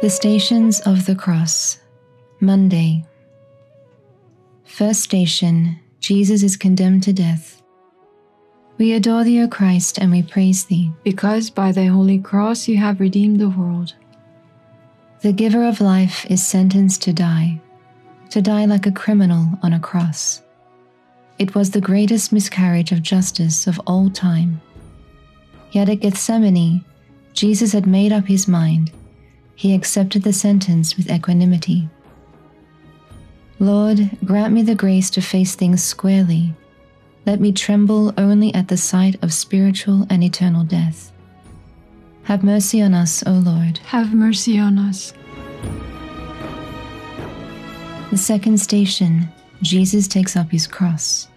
The 0.00 0.08
Stations 0.08 0.80
of 0.86 1.04
the 1.04 1.14
Cross, 1.14 1.78
Monday. 2.40 3.04
First 4.64 5.02
station 5.02 5.78
Jesus 5.98 6.42
is 6.42 6.56
condemned 6.56 7.02
to 7.02 7.12
death. 7.12 7.60
We 8.78 8.94
adore 8.94 9.24
thee, 9.24 9.42
O 9.42 9.48
Christ, 9.48 9.98
and 9.98 10.10
we 10.10 10.22
praise 10.22 10.64
thee, 10.64 10.90
because 11.04 11.50
by 11.50 11.72
thy 11.72 11.84
holy 11.84 12.18
cross 12.18 12.66
you 12.66 12.78
have 12.78 12.98
redeemed 12.98 13.40
the 13.40 13.50
world. 13.50 13.92
The 15.20 15.34
giver 15.34 15.68
of 15.68 15.82
life 15.82 16.24
is 16.30 16.42
sentenced 16.42 17.02
to 17.02 17.12
die, 17.12 17.60
to 18.30 18.40
die 18.40 18.64
like 18.64 18.86
a 18.86 18.92
criminal 18.92 19.50
on 19.62 19.74
a 19.74 19.80
cross. 19.80 20.40
It 21.38 21.54
was 21.54 21.72
the 21.72 21.80
greatest 21.82 22.32
miscarriage 22.32 22.90
of 22.90 23.02
justice 23.02 23.66
of 23.66 23.78
all 23.86 24.08
time. 24.08 24.62
Yet 25.72 25.90
at 25.90 26.00
Gethsemane, 26.00 26.86
Jesus 27.34 27.74
had 27.74 27.86
made 27.86 28.12
up 28.12 28.24
his 28.24 28.48
mind. 28.48 28.92
He 29.60 29.74
accepted 29.74 30.22
the 30.22 30.32
sentence 30.32 30.96
with 30.96 31.10
equanimity. 31.10 31.90
Lord, 33.58 34.08
grant 34.24 34.54
me 34.54 34.62
the 34.62 34.74
grace 34.74 35.10
to 35.10 35.20
face 35.20 35.54
things 35.54 35.84
squarely. 35.84 36.54
Let 37.26 37.40
me 37.40 37.52
tremble 37.52 38.14
only 38.16 38.54
at 38.54 38.68
the 38.68 38.78
sight 38.78 39.22
of 39.22 39.34
spiritual 39.34 40.06
and 40.08 40.24
eternal 40.24 40.64
death. 40.64 41.12
Have 42.22 42.42
mercy 42.42 42.80
on 42.80 42.94
us, 42.94 43.22
O 43.26 43.32
Lord. 43.32 43.76
Have 43.80 44.14
mercy 44.14 44.58
on 44.58 44.78
us. 44.78 45.12
The 48.10 48.16
second 48.16 48.56
station 48.56 49.28
Jesus 49.60 50.08
takes 50.08 50.36
up 50.36 50.50
his 50.50 50.66
cross. 50.66 51.28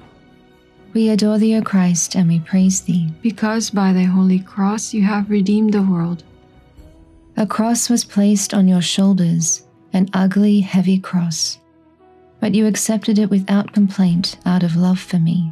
We 0.93 1.09
adore 1.09 1.39
thee, 1.39 1.57
O 1.57 1.61
Christ, 1.61 2.15
and 2.15 2.29
we 2.29 2.39
praise 2.39 2.79
thee. 2.79 3.11
Because 3.21 3.69
by 3.69 3.91
thy 3.91 4.03
holy 4.03 4.39
cross 4.39 4.93
you 4.93 5.01
have 5.01 5.29
redeemed 5.29 5.73
the 5.73 5.83
world. 5.83 6.23
A 7.37 7.47
cross 7.47 7.89
was 7.89 8.03
placed 8.03 8.53
on 8.53 8.67
your 8.67 8.81
shoulders, 8.81 9.65
an 9.91 10.09
ugly, 10.13 10.61
heavy 10.61 10.99
cross 10.99 11.59
but 12.43 12.53
you 12.53 12.67
accepted 12.67 13.17
it 13.17 13.29
without 13.29 13.71
complaint 13.71 14.37
out 14.45 14.63
of 14.63 14.75
love 14.75 14.99
for 14.99 15.17
me. 15.17 15.49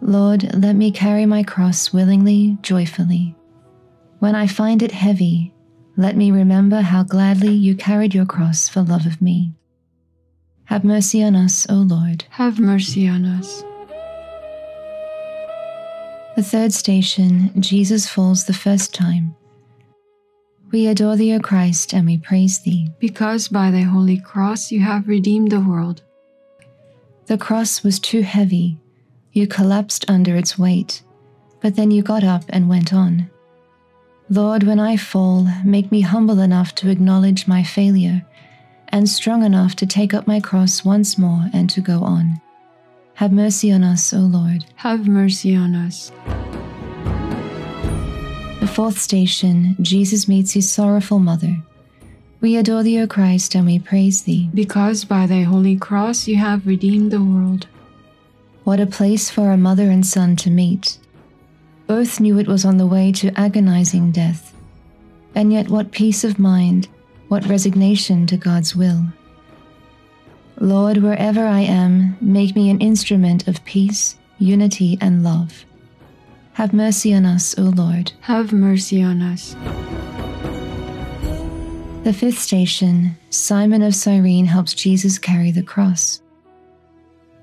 Lord, 0.00 0.54
let 0.54 0.76
me 0.76 0.92
carry 0.92 1.26
my 1.26 1.42
cross 1.42 1.92
willingly, 1.92 2.56
joyfully. 2.62 3.34
When 4.20 4.36
I 4.36 4.46
find 4.46 4.84
it 4.84 4.92
heavy, 4.92 5.52
let 5.96 6.14
me 6.14 6.30
remember 6.30 6.80
how 6.80 7.02
gladly 7.02 7.50
you 7.50 7.74
carried 7.74 8.14
your 8.14 8.24
cross 8.24 8.68
for 8.68 8.82
love 8.82 9.04
of 9.04 9.20
me. 9.20 9.52
Have 10.66 10.84
mercy 10.84 11.24
on 11.24 11.34
us, 11.34 11.66
O 11.68 11.74
Lord. 11.74 12.24
Have 12.30 12.60
mercy 12.60 13.08
on 13.08 13.24
us. 13.24 13.64
The 16.36 16.44
third 16.44 16.72
station, 16.72 17.50
Jesus 17.60 18.08
falls 18.08 18.44
the 18.44 18.54
first 18.54 18.94
time. 18.94 19.34
We 20.74 20.88
adore 20.88 21.14
thee, 21.14 21.32
O 21.34 21.38
Christ, 21.38 21.94
and 21.94 22.04
we 22.04 22.18
praise 22.18 22.58
thee. 22.58 22.90
Because 22.98 23.46
by 23.46 23.70
thy 23.70 23.82
holy 23.82 24.18
cross 24.18 24.72
you 24.72 24.80
have 24.80 25.06
redeemed 25.06 25.52
the 25.52 25.60
world. 25.60 26.02
The 27.26 27.38
cross 27.38 27.84
was 27.84 28.00
too 28.00 28.22
heavy. 28.22 28.80
You 29.32 29.46
collapsed 29.46 30.04
under 30.10 30.34
its 30.34 30.58
weight, 30.58 31.04
but 31.60 31.76
then 31.76 31.92
you 31.92 32.02
got 32.02 32.24
up 32.24 32.42
and 32.48 32.68
went 32.68 32.92
on. 32.92 33.30
Lord, 34.28 34.64
when 34.64 34.80
I 34.80 34.96
fall, 34.96 35.46
make 35.64 35.92
me 35.92 36.00
humble 36.00 36.40
enough 36.40 36.74
to 36.74 36.90
acknowledge 36.90 37.46
my 37.46 37.62
failure 37.62 38.26
and 38.88 39.08
strong 39.08 39.44
enough 39.44 39.76
to 39.76 39.86
take 39.86 40.12
up 40.12 40.26
my 40.26 40.40
cross 40.40 40.84
once 40.84 41.16
more 41.16 41.44
and 41.52 41.70
to 41.70 41.80
go 41.80 42.02
on. 42.02 42.40
Have 43.14 43.30
mercy 43.30 43.70
on 43.70 43.84
us, 43.84 44.12
O 44.12 44.18
Lord. 44.18 44.64
Have 44.74 45.06
mercy 45.06 45.54
on 45.54 45.76
us. 45.76 46.10
Fourth 48.74 48.98
station, 48.98 49.76
Jesus 49.80 50.26
meets 50.26 50.50
his 50.50 50.68
sorrowful 50.68 51.20
mother. 51.20 51.62
We 52.40 52.56
adore 52.56 52.82
thee, 52.82 53.00
O 53.00 53.06
Christ, 53.06 53.54
and 53.54 53.66
we 53.66 53.78
praise 53.78 54.22
thee. 54.22 54.50
Because 54.52 55.04
by 55.04 55.26
thy 55.26 55.42
holy 55.42 55.76
cross 55.76 56.26
you 56.26 56.38
have 56.38 56.66
redeemed 56.66 57.12
the 57.12 57.22
world. 57.22 57.68
What 58.64 58.80
a 58.80 58.86
place 58.86 59.30
for 59.30 59.52
a 59.52 59.56
mother 59.56 59.84
and 59.90 60.04
son 60.04 60.34
to 60.36 60.50
meet. 60.50 60.98
Both 61.86 62.18
knew 62.18 62.36
it 62.40 62.48
was 62.48 62.64
on 62.64 62.78
the 62.78 62.86
way 62.88 63.12
to 63.12 63.38
agonizing 63.38 64.10
death. 64.10 64.52
And 65.36 65.52
yet, 65.52 65.68
what 65.68 65.92
peace 65.92 66.24
of 66.24 66.40
mind, 66.40 66.88
what 67.28 67.46
resignation 67.46 68.26
to 68.26 68.36
God's 68.36 68.74
will. 68.74 69.04
Lord, 70.58 70.96
wherever 70.96 71.46
I 71.46 71.60
am, 71.60 72.16
make 72.20 72.56
me 72.56 72.70
an 72.70 72.80
instrument 72.80 73.46
of 73.46 73.64
peace, 73.64 74.16
unity, 74.40 74.98
and 75.00 75.22
love. 75.22 75.64
Have 76.54 76.72
mercy 76.72 77.12
on 77.12 77.26
us, 77.26 77.58
O 77.58 77.62
Lord. 77.62 78.12
Have 78.20 78.52
mercy 78.52 79.02
on 79.02 79.22
us. 79.22 79.56
The 82.04 82.12
fifth 82.12 82.38
station, 82.38 83.16
Simon 83.30 83.82
of 83.82 83.92
Cyrene 83.92 84.46
helps 84.46 84.72
Jesus 84.72 85.18
carry 85.18 85.50
the 85.50 85.64
cross. 85.64 86.22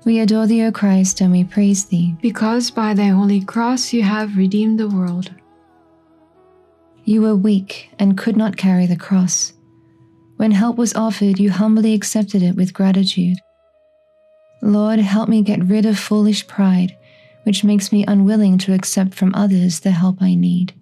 We 0.06 0.20
adore 0.20 0.46
thee, 0.46 0.64
O 0.64 0.72
Christ, 0.72 1.20
and 1.20 1.30
we 1.30 1.44
praise 1.44 1.84
thee. 1.84 2.16
Because 2.22 2.70
by 2.70 2.94
thy 2.94 3.08
holy 3.08 3.42
cross 3.44 3.92
you 3.92 4.02
have 4.02 4.38
redeemed 4.38 4.80
the 4.80 4.88
world. 4.88 5.30
You 7.04 7.20
were 7.20 7.36
weak 7.36 7.90
and 7.98 8.16
could 8.16 8.36
not 8.36 8.56
carry 8.56 8.86
the 8.86 8.96
cross. 8.96 9.52
When 10.38 10.52
help 10.52 10.78
was 10.78 10.94
offered, 10.94 11.38
you 11.38 11.50
humbly 11.50 11.92
accepted 11.92 12.42
it 12.42 12.56
with 12.56 12.72
gratitude. 12.72 13.36
Lord, 14.62 15.00
help 15.00 15.28
me 15.28 15.42
get 15.42 15.62
rid 15.62 15.84
of 15.84 15.98
foolish 15.98 16.46
pride 16.46 16.96
which 17.44 17.64
makes 17.64 17.92
me 17.92 18.04
unwilling 18.06 18.58
to 18.58 18.74
accept 18.74 19.14
from 19.14 19.34
others 19.34 19.80
the 19.80 19.90
help 19.90 20.20
I 20.20 20.34
need. 20.34 20.74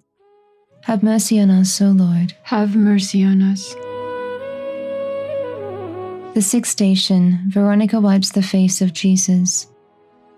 Have 0.83 1.03
mercy 1.03 1.39
on 1.39 1.49
us, 1.49 1.81
O 1.81 1.89
Lord. 1.89 2.33
Have 2.43 2.75
mercy 2.75 3.23
on 3.23 3.41
us. 3.41 3.75
The 6.33 6.41
sixth 6.41 6.71
station, 6.71 7.39
Veronica 7.49 7.99
wipes 7.99 8.31
the 8.31 8.41
face 8.41 8.81
of 8.81 8.93
Jesus. 8.93 9.67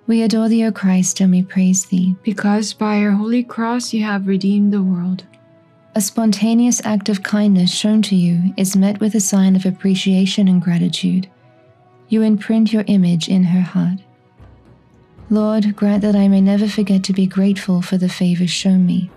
We 0.06 0.22
adore 0.24 0.50
thee, 0.50 0.66
O 0.66 0.72
Christ, 0.72 1.22
and 1.22 1.32
we 1.32 1.44
praise 1.44 1.86
thee. 1.86 2.16
Because 2.24 2.74
by 2.74 2.98
your 2.98 3.12
holy 3.12 3.44
cross 3.44 3.94
you 3.94 4.04
have 4.04 4.28
redeemed 4.28 4.74
the 4.74 4.84
world. 4.84 5.24
A 5.96 6.02
spontaneous 6.02 6.82
act 6.84 7.08
of 7.08 7.24
kindness 7.24 7.72
shown 7.72 8.02
to 8.04 8.16
you 8.16 8.54
is 8.58 8.76
met 8.76 9.00
with 9.00 9.14
a 9.16 9.20
sign 9.20 9.56
of 9.56 9.66
appreciation 9.66 10.48
and 10.48 10.62
gratitude. 10.62 11.30
You 12.10 12.24
imprint 12.24 12.74
your 12.74 12.84
image 12.88 13.30
in 13.30 13.44
her 13.44 13.62
heart. 13.62 14.00
Lord, 15.30 15.76
grant 15.76 16.02
that 16.02 16.16
I 16.16 16.28
may 16.28 16.42
never 16.42 16.68
forget 16.68 17.04
to 17.06 17.14
be 17.14 17.26
grateful 17.26 17.82
for 17.82 17.98
the 17.98 18.10
favors 18.10 18.52
shown 18.52 18.86
me. 18.86 19.10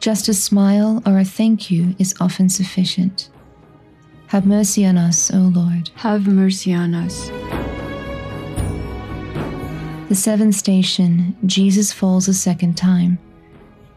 Just 0.00 0.28
a 0.28 0.34
smile 0.34 1.02
or 1.06 1.18
a 1.18 1.24
thank 1.24 1.70
you 1.70 1.94
is 1.98 2.14
often 2.20 2.48
sufficient. 2.48 3.30
Have 4.28 4.46
mercy 4.46 4.84
on 4.84 4.98
us, 4.98 5.30
O 5.32 5.38
Lord. 5.38 5.90
Have 5.96 6.26
mercy 6.26 6.72
on 6.72 6.94
us. 6.94 7.28
The 10.08 10.14
seventh 10.14 10.54
station, 10.54 11.36
Jesus 11.46 11.92
falls 11.92 12.28
a 12.28 12.34
second 12.34 12.76
time. 12.76 13.18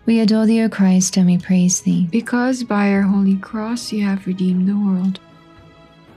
We 0.06 0.20
adore 0.20 0.46
thee, 0.46 0.62
O 0.62 0.70
Christ, 0.70 1.18
and 1.18 1.26
we 1.26 1.38
praise 1.38 1.82
thee. 1.82 2.08
Because 2.12 2.64
by 2.64 2.90
your 2.90 3.02
holy 3.02 3.38
cross 3.38 3.92
you 3.92 4.06
have 4.06 4.28
redeemed 4.28 4.68
the 4.68 4.78
world. 4.78 5.20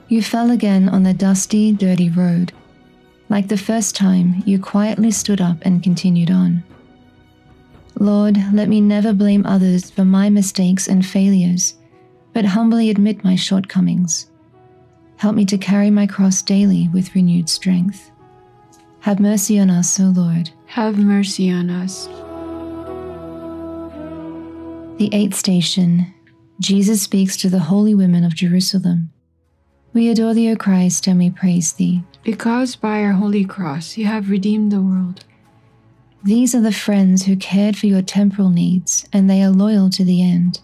You 0.07 0.21
fell 0.21 0.51
again 0.51 0.87
on 0.87 1.03
the 1.03 1.13
dusty, 1.13 1.71
dirty 1.71 2.09
road. 2.09 2.53
Like 3.29 3.47
the 3.47 3.57
first 3.57 3.95
time, 3.95 4.41
you 4.45 4.59
quietly 4.59 5.11
stood 5.11 5.39
up 5.39 5.57
and 5.61 5.83
continued 5.83 6.31
on. 6.31 6.63
Lord, 7.99 8.37
let 8.53 8.69
me 8.69 8.81
never 8.81 9.13
blame 9.13 9.45
others 9.45 9.91
for 9.91 10.03
my 10.03 10.29
mistakes 10.29 10.87
and 10.87 11.05
failures, 11.05 11.75
but 12.33 12.45
humbly 12.45 12.89
admit 12.89 13.23
my 13.23 13.35
shortcomings. 13.35 14.31
Help 15.17 15.35
me 15.35 15.45
to 15.45 15.57
carry 15.57 15.91
my 15.91 16.07
cross 16.07 16.41
daily 16.41 16.89
with 16.93 17.13
renewed 17.13 17.49
strength. 17.49 18.09
Have 19.01 19.19
mercy 19.19 19.59
on 19.59 19.69
us, 19.69 19.99
O 19.99 20.05
Lord. 20.05 20.49
Have 20.65 20.97
mercy 20.97 21.51
on 21.51 21.69
us. 21.69 22.07
The 24.97 25.09
eighth 25.13 25.35
station 25.35 26.13
Jesus 26.59 27.01
speaks 27.01 27.37
to 27.37 27.49
the 27.49 27.59
holy 27.59 27.95
women 27.95 28.25
of 28.25 28.35
Jerusalem. 28.35 29.11
We 29.93 30.09
adore 30.09 30.33
thee, 30.33 30.51
O 30.51 30.55
Christ, 30.55 31.07
and 31.07 31.17
we 31.17 31.29
praise 31.29 31.73
thee. 31.73 32.03
Because 32.23 32.75
by 32.75 33.01
your 33.01 33.13
holy 33.13 33.45
cross 33.45 33.97
you 33.97 34.05
have 34.05 34.29
redeemed 34.29 34.71
the 34.71 34.81
world. 34.81 35.25
These 36.23 36.53
are 36.53 36.61
the 36.61 36.71
friends 36.71 37.23
who 37.23 37.35
cared 37.35 37.77
for 37.77 37.87
your 37.87 38.01
temporal 38.01 38.49
needs, 38.49 39.07
and 39.13 39.29
they 39.29 39.41
are 39.41 39.49
loyal 39.49 39.89
to 39.91 40.03
the 40.03 40.21
end. 40.21 40.59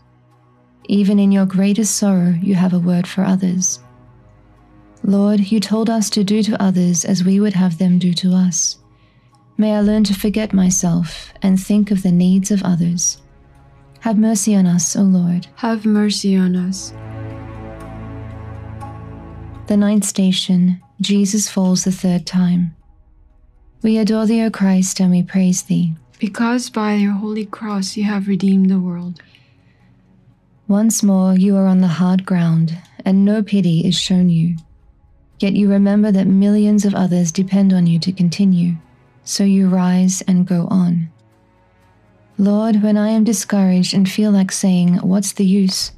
Even 0.87 1.17
in 1.17 1.31
your 1.31 1.45
greatest 1.45 1.95
sorrow, 1.95 2.35
you 2.41 2.55
have 2.55 2.73
a 2.73 2.79
word 2.79 3.07
for 3.07 3.23
others. 3.23 3.79
Lord, 5.03 5.51
you 5.51 5.59
told 5.59 5.89
us 5.89 6.09
to 6.11 6.23
do 6.23 6.43
to 6.43 6.61
others 6.61 7.05
as 7.05 7.23
we 7.23 7.39
would 7.39 7.53
have 7.53 7.77
them 7.77 7.99
do 7.99 8.13
to 8.13 8.33
us. 8.33 8.77
May 9.57 9.75
I 9.75 9.79
learn 9.79 10.03
to 10.05 10.13
forget 10.13 10.53
myself 10.53 11.33
and 11.41 11.59
think 11.59 11.89
of 11.89 12.03
the 12.03 12.11
needs 12.11 12.51
of 12.51 12.61
others. 12.63 13.21
Have 14.01 14.17
mercy 14.17 14.55
on 14.55 14.65
us, 14.65 14.95
O 14.95 15.01
Lord. 15.01 15.47
Have 15.55 15.85
mercy 15.85 16.35
on 16.35 16.55
us. 16.55 16.93
The 19.67 19.77
ninth 19.77 20.05
station 20.05 20.79
Jesus 21.01 21.49
falls 21.49 21.83
the 21.83 21.91
third 21.91 22.27
time. 22.27 22.75
We 23.81 23.97
adore 23.97 24.27
thee, 24.27 24.43
O 24.43 24.51
Christ, 24.51 24.99
and 24.99 25.09
we 25.09 25.23
praise 25.23 25.63
thee. 25.63 25.95
Because 26.19 26.69
by 26.69 26.93
your 26.93 27.13
holy 27.13 27.45
cross 27.45 27.97
you 27.97 28.03
have 28.03 28.27
redeemed 28.27 28.69
the 28.69 28.79
world. 28.79 29.21
Once 30.67 31.01
more 31.01 31.33
you 31.33 31.55
are 31.55 31.65
on 31.65 31.81
the 31.81 31.87
hard 31.87 32.25
ground, 32.25 32.77
and 33.03 33.25
no 33.25 33.41
pity 33.41 33.81
is 33.81 33.99
shown 33.99 34.29
you. 34.29 34.55
Yet 35.39 35.53
you 35.53 35.69
remember 35.69 36.11
that 36.11 36.27
millions 36.27 36.85
of 36.85 36.93
others 36.93 37.31
depend 37.31 37.73
on 37.73 37.87
you 37.87 37.97
to 37.99 38.11
continue, 38.11 38.75
so 39.23 39.43
you 39.43 39.67
rise 39.67 40.21
and 40.27 40.47
go 40.47 40.67
on. 40.69 41.09
Lord, 42.37 42.83
when 42.83 42.97
I 42.97 43.09
am 43.09 43.23
discouraged 43.23 43.95
and 43.95 44.09
feel 44.09 44.29
like 44.29 44.51
saying, 44.51 44.97
What's 44.97 45.33
the 45.33 45.45
use? 45.45 45.91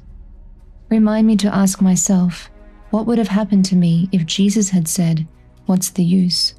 Remind 0.88 1.26
me 1.26 1.36
to 1.36 1.54
ask 1.54 1.82
myself, 1.82 2.48
What 2.90 3.06
would 3.06 3.18
have 3.18 3.28
happened 3.28 3.64
to 3.66 3.76
me 3.76 4.08
if 4.12 4.24
Jesus 4.24 4.70
had 4.70 4.88
said, 4.88 5.26
What's 5.66 5.90
the 5.90 6.04
use? 6.04 6.54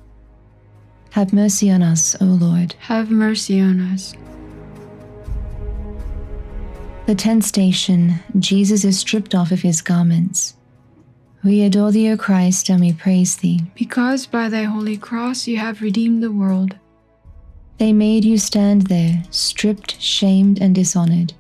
Have 1.12 1.34
mercy 1.34 1.72
on 1.72 1.82
us, 1.82 2.16
O 2.22 2.26
Lord. 2.26 2.76
Have 2.80 3.10
mercy 3.10 3.60
on 3.60 3.80
us. 3.80 4.14
The 7.08 7.16
tenth 7.16 7.46
station, 7.46 8.14
Jesus 8.38 8.86
is 8.86 9.00
stripped 9.00 9.34
off 9.34 9.52
of 9.52 9.62
his 9.62 9.82
garments. 9.82 10.56
We 11.44 11.64
adore 11.64 11.92
thee, 11.92 12.12
O 12.12 12.18
Christ, 12.18 12.70
and 12.70 12.80
we 12.80 12.94
praise 12.94 13.38
thee. 13.38 13.62
Because 13.74 14.28
by 14.28 14.50
thy 14.50 14.64
holy 14.64 14.98
cross 14.98 15.48
you 15.48 15.58
have 15.58 15.82
redeemed 15.82 16.22
the 16.22 16.32
world. 16.32 16.76
They 17.80 17.94
made 17.94 18.26
you 18.26 18.38
stand 18.38 18.84
there, 18.84 19.24
stripped, 19.32 20.00
shamed, 20.00 20.62
and 20.62 20.76
dishonored. 20.76 21.34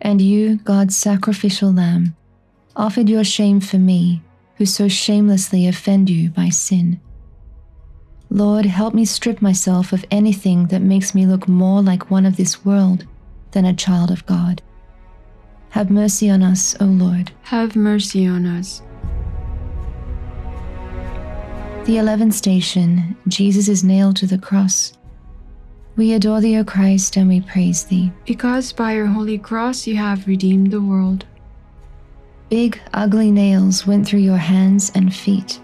And 0.00 0.22
you, 0.22 0.56
God's 0.58 0.96
sacrificial 0.96 1.72
lamb, 1.72 2.16
offered 2.78 3.08
your 3.08 3.24
shame 3.24 3.60
for 3.60 3.76
me, 3.76 4.22
who 4.56 4.64
so 4.64 4.88
shamelessly 4.88 5.66
offend 5.66 6.08
you 6.08 6.30
by 6.30 6.48
sin. 6.48 7.00
Lord, 8.30 8.66
help 8.66 8.94
me 8.94 9.04
strip 9.04 9.42
myself 9.42 9.92
of 9.92 10.04
anything 10.10 10.66
that 10.68 10.82
makes 10.82 11.14
me 11.14 11.26
look 11.26 11.48
more 11.48 11.82
like 11.82 12.10
one 12.10 12.24
of 12.24 12.36
this 12.36 12.64
world 12.64 13.04
than 13.50 13.64
a 13.64 13.74
child 13.74 14.10
of 14.10 14.24
God. 14.26 14.62
Have 15.70 15.90
mercy 15.90 16.30
on 16.30 16.42
us, 16.42 16.76
O 16.80 16.84
Lord. 16.84 17.32
Have 17.42 17.74
mercy 17.74 18.26
on 18.26 18.46
us. 18.46 18.80
The 21.84 21.98
eleventh 21.98 22.34
station, 22.34 23.16
Jesus 23.28 23.68
is 23.68 23.82
nailed 23.82 24.16
to 24.16 24.26
the 24.26 24.38
cross. 24.38 24.92
We 25.96 26.12
adore 26.12 26.40
thee, 26.40 26.58
O 26.58 26.64
Christ, 26.64 27.16
and 27.16 27.28
we 27.28 27.40
praise 27.40 27.84
thee. 27.84 28.12
Because 28.24 28.72
by 28.72 28.92
your 28.92 29.06
holy 29.06 29.38
cross 29.38 29.86
you 29.86 29.96
have 29.96 30.26
redeemed 30.26 30.70
the 30.70 30.82
world. 30.82 31.24
Big, 32.48 32.80
ugly 32.94 33.30
nails 33.30 33.86
went 33.86 34.06
through 34.06 34.20
your 34.20 34.38
hands 34.38 34.90
and 34.94 35.14
feet, 35.14 35.60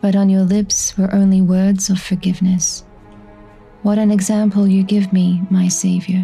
but 0.00 0.16
on 0.16 0.30
your 0.30 0.42
lips 0.42 0.96
were 0.96 1.14
only 1.14 1.42
words 1.42 1.90
of 1.90 2.00
forgiveness. 2.00 2.84
What 3.82 3.98
an 3.98 4.10
example 4.10 4.66
you 4.66 4.84
give 4.84 5.12
me, 5.12 5.42
my 5.50 5.68
Savior. 5.68 6.22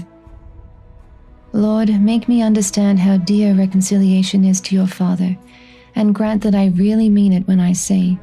Lord, 1.53 1.88
make 2.00 2.29
me 2.29 2.41
understand 2.41 2.99
how 2.99 3.19
dear 3.19 3.55
reconciliation 3.55 4.43
is 4.44 4.61
to 4.62 4.75
your 4.75 4.87
Father, 4.87 5.37
and 5.94 6.15
grant 6.15 6.43
that 6.44 6.55
I 6.55 6.69
really 6.69 7.11
mean 7.11 7.35
it 7.35 7.47
when 7.47 7.61
I 7.61 7.73
say, 7.75 8.19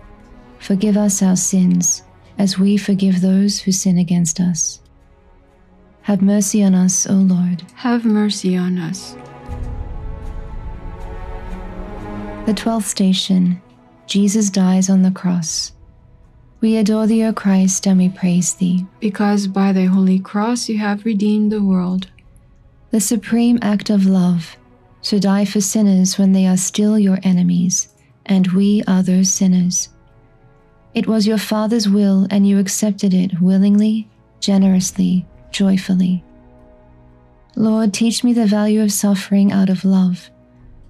Forgive 0.57 0.97
us 0.97 1.21
our 1.21 1.35
sins, 1.35 2.01
as 2.39 2.57
we 2.57 2.75
forgive 2.75 3.21
those 3.21 3.59
who 3.59 3.71
sin 3.71 3.99
against 3.99 4.39
us. 4.39 4.79
Have 6.03 6.23
mercy 6.23 6.63
on 6.63 6.73
us, 6.73 7.05
O 7.07 7.13
Lord. 7.13 7.63
Have 7.75 8.03
mercy 8.03 8.57
on 8.57 8.79
us. 8.79 9.15
The 12.45 12.53
twelfth 12.53 12.87
station 12.87 13.59
Jesus 14.05 14.51
dies 14.51 14.87
on 14.87 15.01
the 15.01 15.09
cross. 15.09 15.71
We 16.61 16.77
adore 16.77 17.07
thee, 17.07 17.23
O 17.23 17.33
Christ, 17.33 17.87
and 17.87 17.97
we 17.97 18.09
praise 18.09 18.53
thee. 18.53 18.85
Because 18.99 19.47
by 19.47 19.71
thy 19.71 19.85
holy 19.85 20.19
cross 20.19 20.69
you 20.69 20.77
have 20.77 21.05
redeemed 21.05 21.51
the 21.51 21.63
world. 21.63 22.07
The 22.91 23.01
supreme 23.01 23.57
act 23.63 23.89
of 23.89 24.05
love 24.05 24.57
to 25.03 25.19
die 25.19 25.45
for 25.45 25.59
sinners 25.59 26.19
when 26.19 26.33
they 26.33 26.45
are 26.45 26.55
still 26.55 26.99
your 26.99 27.17
enemies, 27.23 27.89
and 28.27 28.47
we 28.47 28.83
are 28.87 29.01
those 29.01 29.33
sinners. 29.33 29.89
It 30.93 31.07
was 31.07 31.25
your 31.25 31.39
Father's 31.39 31.89
will, 31.89 32.27
and 32.29 32.47
you 32.47 32.59
accepted 32.59 33.13
it 33.13 33.41
willingly, 33.41 34.07
generously, 34.39 35.25
joyfully. 35.51 36.23
Lord, 37.55 37.91
teach 37.91 38.23
me 38.23 38.33
the 38.33 38.45
value 38.45 38.83
of 38.83 38.91
suffering 38.91 39.51
out 39.51 39.69
of 39.69 39.83
love. 39.83 40.29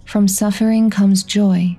From 0.06 0.28
suffering 0.28 0.90
comes 0.90 1.24
joy, 1.24 1.78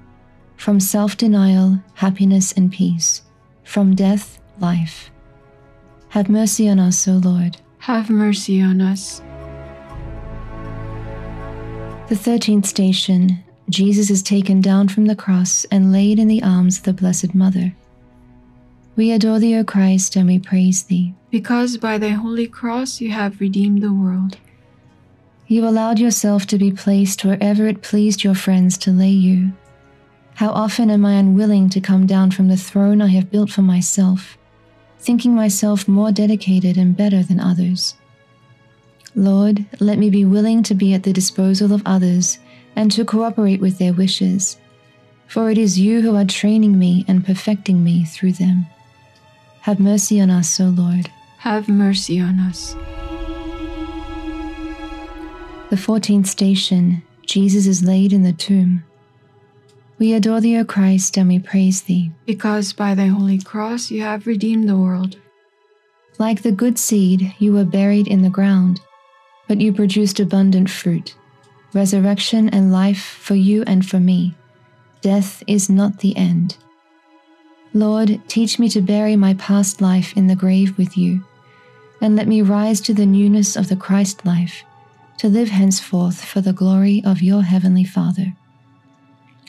from 0.56 0.80
self 0.80 1.16
denial, 1.16 1.80
happiness 1.94 2.52
and 2.52 2.70
peace, 2.70 3.22
from 3.64 3.94
death, 3.94 4.40
life. 4.58 5.10
Have 6.08 6.28
mercy 6.28 6.68
on 6.68 6.78
us, 6.78 7.06
O 7.08 7.12
Lord. 7.12 7.56
Have 7.78 8.10
mercy 8.10 8.60
on 8.60 8.80
us. 8.80 9.22
The 12.08 12.16
thirteenth 12.16 12.66
station 12.66 13.42
Jesus 13.68 14.10
is 14.10 14.22
taken 14.22 14.60
down 14.60 14.88
from 14.88 15.06
the 15.06 15.16
cross 15.16 15.64
and 15.72 15.92
laid 15.92 16.18
in 16.18 16.28
the 16.28 16.42
arms 16.42 16.78
of 16.78 16.84
the 16.84 16.92
Blessed 16.92 17.34
Mother. 17.34 17.74
We 18.94 19.10
adore 19.12 19.40
thee, 19.40 19.56
O 19.56 19.64
Christ, 19.64 20.16
and 20.16 20.28
we 20.28 20.38
praise 20.38 20.84
thee. 20.84 21.14
Because 21.30 21.76
by 21.76 21.98
thy 21.98 22.10
holy 22.10 22.46
cross 22.46 23.00
you 23.00 23.10
have 23.10 23.40
redeemed 23.40 23.82
the 23.82 23.92
world. 23.92 24.38
You 25.48 25.66
allowed 25.66 26.00
yourself 26.00 26.46
to 26.46 26.58
be 26.58 26.72
placed 26.72 27.24
wherever 27.24 27.68
it 27.68 27.82
pleased 27.82 28.24
your 28.24 28.34
friends 28.34 28.76
to 28.78 28.90
lay 28.90 29.10
you. 29.10 29.52
How 30.34 30.50
often 30.50 30.90
am 30.90 31.04
I 31.04 31.14
unwilling 31.14 31.70
to 31.70 31.80
come 31.80 32.04
down 32.04 32.32
from 32.32 32.48
the 32.48 32.56
throne 32.56 33.00
I 33.00 33.06
have 33.08 33.30
built 33.30 33.50
for 33.50 33.62
myself, 33.62 34.36
thinking 34.98 35.34
myself 35.34 35.86
more 35.86 36.10
dedicated 36.10 36.76
and 36.76 36.96
better 36.96 37.22
than 37.22 37.38
others? 37.38 37.94
Lord, 39.14 39.64
let 39.78 39.98
me 39.98 40.10
be 40.10 40.24
willing 40.24 40.62
to 40.64 40.74
be 40.74 40.92
at 40.94 41.04
the 41.04 41.12
disposal 41.12 41.72
of 41.72 41.82
others 41.86 42.38
and 42.74 42.90
to 42.92 43.04
cooperate 43.04 43.60
with 43.60 43.78
their 43.78 43.94
wishes, 43.94 44.58
for 45.28 45.48
it 45.50 45.58
is 45.58 45.78
you 45.78 46.02
who 46.02 46.16
are 46.16 46.24
training 46.24 46.76
me 46.78 47.04
and 47.06 47.24
perfecting 47.24 47.84
me 47.84 48.04
through 48.04 48.32
them. 48.32 48.66
Have 49.62 49.80
mercy 49.80 50.20
on 50.20 50.28
us, 50.28 50.60
O 50.60 50.64
Lord. 50.64 51.08
Have 51.38 51.68
mercy 51.68 52.20
on 52.20 52.40
us. 52.40 52.74
The 55.68 55.76
fourteenth 55.76 56.28
station 56.28 57.02
Jesus 57.26 57.66
is 57.66 57.82
laid 57.82 58.12
in 58.12 58.22
the 58.22 58.32
tomb. 58.32 58.84
We 59.98 60.12
adore 60.12 60.40
thee, 60.40 60.58
O 60.58 60.64
Christ, 60.64 61.18
and 61.18 61.28
we 61.28 61.40
praise 61.40 61.82
thee. 61.82 62.12
Because 62.24 62.72
by 62.72 62.94
thy 62.94 63.06
holy 63.06 63.40
cross 63.40 63.90
you 63.90 64.02
have 64.02 64.28
redeemed 64.28 64.68
the 64.68 64.76
world. 64.76 65.16
Like 66.18 66.42
the 66.42 66.52
good 66.52 66.78
seed, 66.78 67.34
you 67.40 67.52
were 67.52 67.64
buried 67.64 68.06
in 68.06 68.22
the 68.22 68.30
ground, 68.30 68.80
but 69.48 69.60
you 69.60 69.72
produced 69.72 70.20
abundant 70.20 70.70
fruit, 70.70 71.16
resurrection 71.74 72.48
and 72.50 72.72
life 72.72 73.02
for 73.20 73.34
you 73.34 73.64
and 73.66 73.84
for 73.84 73.98
me. 73.98 74.36
Death 75.00 75.42
is 75.48 75.68
not 75.68 75.98
the 75.98 76.16
end. 76.16 76.56
Lord, 77.74 78.20
teach 78.28 78.60
me 78.60 78.68
to 78.68 78.80
bury 78.80 79.16
my 79.16 79.34
past 79.34 79.80
life 79.80 80.16
in 80.16 80.28
the 80.28 80.36
grave 80.36 80.78
with 80.78 80.96
you, 80.96 81.24
and 82.00 82.14
let 82.14 82.28
me 82.28 82.40
rise 82.40 82.80
to 82.82 82.94
the 82.94 83.04
newness 83.04 83.56
of 83.56 83.68
the 83.68 83.76
Christ 83.76 84.24
life, 84.24 84.62
to 85.18 85.28
live 85.28 85.48
henceforth 85.48 86.24
for 86.24 86.40
the 86.40 86.52
glory 86.52 87.02
of 87.04 87.22
your 87.22 87.42
heavenly 87.42 87.84
Father. 87.84 88.34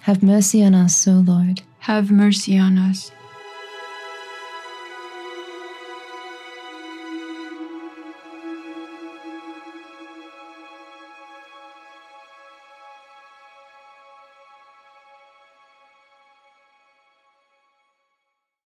Have 0.04 0.24
mercy 0.24 0.64
on 0.64 0.74
us, 0.74 1.08
O 1.08 1.12
Lord. 1.12 1.62
Have 1.80 2.10
mercy 2.10 2.58
on 2.58 2.78
us. 2.78 3.12